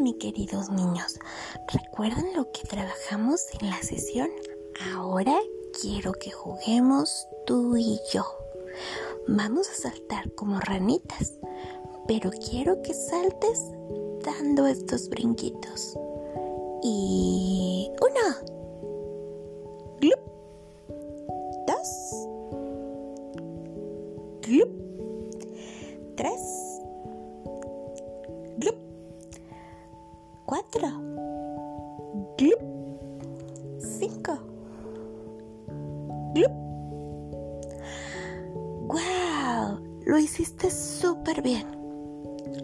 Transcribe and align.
Mis 0.00 0.14
queridos 0.14 0.70
niños. 0.70 1.18
¿Recuerdan 1.72 2.32
lo 2.36 2.52
que 2.52 2.62
trabajamos 2.68 3.46
en 3.60 3.68
la 3.68 3.82
sesión? 3.82 4.30
Ahora 4.94 5.36
quiero 5.80 6.12
que 6.12 6.30
juguemos 6.30 7.26
tú 7.46 7.76
y 7.76 7.98
yo. 8.12 8.24
Vamos 9.26 9.68
a 9.68 9.74
saltar 9.74 10.32
como 10.36 10.60
ranitas, 10.60 11.34
pero 12.06 12.30
quiero 12.30 12.80
que 12.82 12.94
saltes 12.94 13.72
dando 14.24 14.68
estos 14.68 15.08
brinquitos. 15.08 15.96
Y 16.82 17.90
uno. 18.00 18.57
Glup. 32.38 32.60
Cinco. 33.80 34.38
Glup. 36.34 36.52
¡Wow! 38.86 39.80
Lo 40.06 40.18
hiciste 40.18 40.70
súper 40.70 41.42
bien. 41.42 41.66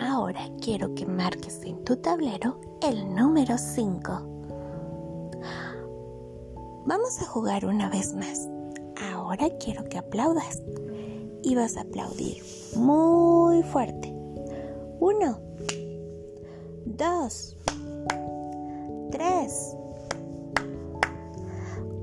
Ahora 0.00 0.40
quiero 0.60 0.92
que 0.96 1.06
marques 1.06 1.62
en 1.62 1.84
tu 1.84 1.96
tablero 1.96 2.60
el 2.82 3.14
número 3.14 3.56
5. 3.56 4.10
Vamos 6.86 7.22
a 7.22 7.26
jugar 7.26 7.64
una 7.64 7.88
vez 7.88 8.12
más. 8.12 8.48
Ahora 9.12 9.48
quiero 9.60 9.84
que 9.84 9.98
aplaudas. 9.98 10.60
Y 11.44 11.54
vas 11.54 11.76
a 11.76 11.82
aplaudir 11.82 12.42
muy 12.74 13.62
fuerte. 13.62 14.12
Uno, 14.98 15.38
dos, 16.84 17.56
tres, 19.10 19.76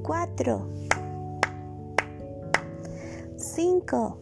cuatro, 0.03 0.67
cinco, 3.37 4.19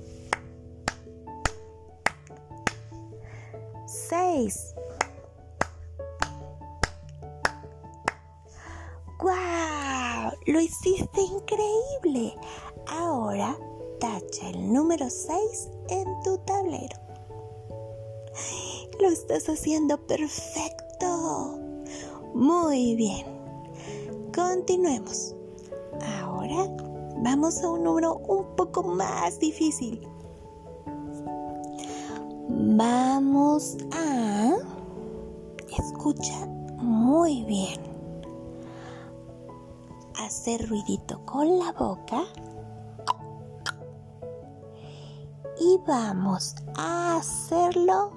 seis. 3.86 4.74
¡Guau! 9.20 10.32
Lo 10.46 10.60
hiciste 10.62 11.22
increíble. 11.22 12.38
Ahora 12.88 13.58
tacha 14.00 14.50
el 14.50 14.72
número 14.72 15.10
6 15.10 15.70
en 15.90 16.06
tu 16.24 16.38
tablero. 16.40 16.98
Lo 19.00 19.10
estás 19.10 19.48
haciendo 19.50 19.98
perfecto. 20.06 21.45
Muy 22.36 22.98
bien. 22.98 23.26
Continuemos. 24.36 25.34
Ahora 26.20 26.68
vamos 27.24 27.64
a 27.64 27.70
un 27.70 27.84
número 27.84 28.18
un 28.28 28.58
poco 28.58 28.84
más 28.84 29.40
difícil. 29.40 30.06
Vamos 32.50 33.78
a... 33.94 34.54
Escucha 35.80 36.46
muy 36.78 37.46
bien. 37.46 37.80
Hacer 40.22 40.68
ruidito 40.68 41.26
con 41.26 41.58
la 41.58 41.72
boca. 41.72 42.22
Y 45.58 45.80
vamos 45.88 46.54
a 46.76 47.16
hacerlo 47.16 48.12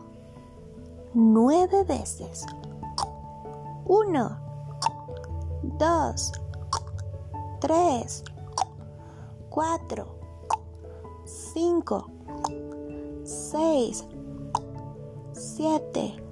nueve 1.15 1.85
veces. 1.85 2.45
Uno, 3.89 4.39
dos, 5.79 6.33
tres, 7.61 8.23
cuatro, 9.49 10.19
cinco, 11.25 12.11
seis, 13.25 14.05
siete, 15.33 16.23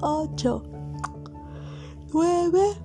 ocho, 0.00 0.62
nueve. 2.12 2.76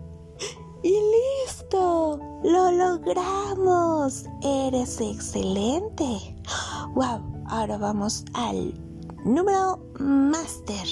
Y 0.83 0.99
listo. 1.45 2.19
Lo 2.43 2.71
logramos. 2.71 4.25
Eres 4.41 4.99
excelente. 4.99 6.35
Wow, 6.95 7.23
ahora 7.47 7.77
vamos 7.79 8.23
al 8.35 8.71
número 9.25 9.79
máster. 9.99 10.85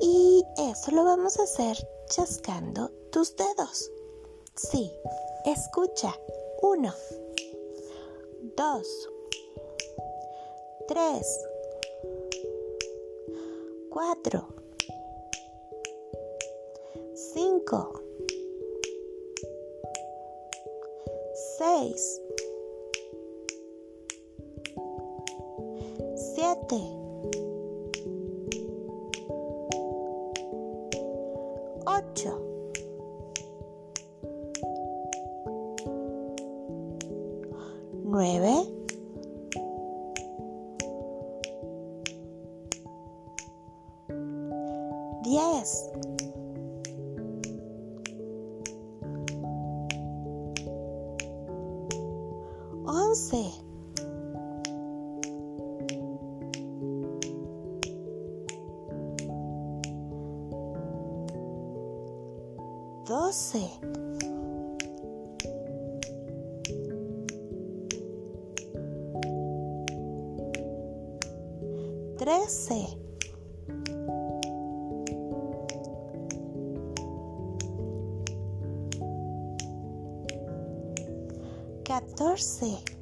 Y 0.00 0.44
eso 0.58 0.90
lo 0.92 1.04
vamos 1.04 1.38
a 1.38 1.44
hacer 1.44 1.76
chascando 2.08 2.90
tus 3.10 3.34
dedos. 3.36 3.90
Sí, 4.54 4.92
escucha. 5.44 6.14
Uno, 6.62 6.92
dos, 8.56 9.08
tres, 10.88 11.46
cuatro, 13.90 14.48
cinco, 17.14 18.02
seis, 21.58 22.20
siete, 26.34 26.97
ocho, 31.98 32.40
nueve, 38.04 38.66
diez. 45.24 45.90
Once. 52.84 53.67
Doce. 63.08 63.80
Trece. 72.18 72.98
Catorce. 81.82 82.97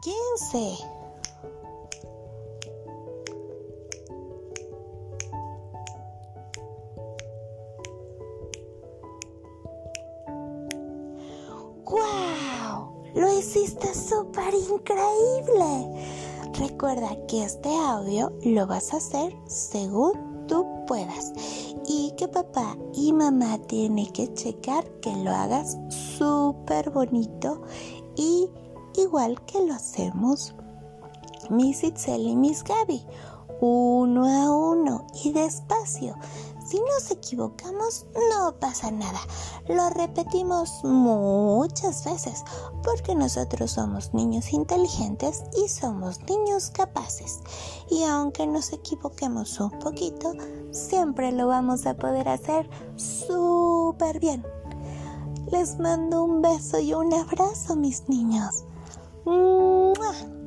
Quince. 0.00 0.78
¡Guau! 11.84 13.02
Lo 13.14 13.36
hiciste 13.36 13.92
súper 13.92 14.54
increíble. 14.54 15.88
Recuerda 16.60 17.16
que 17.26 17.42
este 17.42 17.68
audio 17.68 18.32
lo 18.44 18.68
vas 18.68 18.94
a 18.94 18.98
hacer 18.98 19.34
según 19.46 20.46
tú 20.46 20.64
puedas 20.86 21.32
y 21.88 22.12
que 22.16 22.28
papá 22.28 22.76
y 22.94 23.12
mamá 23.12 23.58
tienen 23.66 24.12
que 24.12 24.32
checar 24.34 24.84
que 25.00 25.14
lo 25.16 25.32
hagas 25.32 25.76
súper 25.88 26.90
bonito 26.90 27.62
y 28.16 28.48
igual 28.98 29.44
que 29.46 29.64
lo 29.64 29.74
hacemos 29.74 30.54
Miss 31.50 31.82
Itzel 31.82 32.26
y 32.26 32.36
Miss 32.36 32.62
Gaby, 32.64 33.06
uno 33.60 34.26
a 34.26 34.52
uno 34.54 35.06
y 35.24 35.32
despacio. 35.32 36.14
Si 36.68 36.78
nos 36.80 37.10
equivocamos, 37.10 38.06
no 38.30 38.54
pasa 38.60 38.90
nada. 38.90 39.20
Lo 39.68 39.88
repetimos 39.88 40.84
muchas 40.84 42.04
veces 42.04 42.44
porque 42.84 43.14
nosotros 43.14 43.70
somos 43.70 44.12
niños 44.12 44.52
inteligentes 44.52 45.44
y 45.56 45.68
somos 45.68 46.20
niños 46.28 46.68
capaces. 46.68 47.40
Y 47.88 48.04
aunque 48.04 48.46
nos 48.46 48.74
equivoquemos 48.74 49.58
un 49.60 49.70
poquito, 49.78 50.34
siempre 50.70 51.32
lo 51.32 51.46
vamos 51.46 51.86
a 51.86 51.94
poder 51.96 52.28
hacer 52.28 52.68
súper 52.96 54.20
bien. 54.20 54.44
Les 55.50 55.78
mando 55.78 56.22
un 56.22 56.42
beso 56.42 56.78
y 56.78 56.92
un 56.92 57.14
abrazo, 57.14 57.76
mis 57.76 58.06
niños. 58.10 58.67
嗯。 59.28 60.37